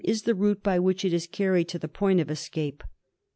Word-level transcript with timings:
is 0.03 0.23
the 0.23 0.33
route 0.33 0.63
by 0.63 0.79
which 0.79 1.05
it 1.05 1.13
is 1.13 1.27
carried 1.27 1.67
to 1.67 1.77
the 1.77 1.87
point 1.87 2.19
of 2.19 2.27
escape. 2.31 2.83